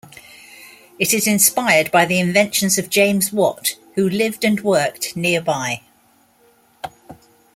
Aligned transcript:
It 0.97 1.13
is 1.13 1.27
inspired 1.27 1.91
by 1.91 2.05
the 2.05 2.19
inventions 2.19 2.79
of 2.79 2.89
James 2.89 3.31
Watt, 3.31 3.75
who 3.93 4.09
lived 4.09 4.43
and 4.43 4.59
worked 4.61 5.15
nearby. 5.15 5.81